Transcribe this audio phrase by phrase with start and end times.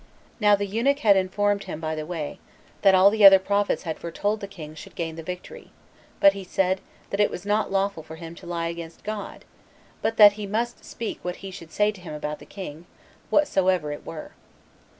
[0.39, 2.39] Now the eunuch had informed him by the way,
[2.81, 5.69] that all the other prophets had foretold that the king should gain the victory;
[6.19, 6.81] but he said,
[7.11, 9.45] that it was not lawful for him to lie against God,
[10.01, 12.87] but that he must speak what he should say to him about the king,
[13.29, 14.31] whatsoever it were.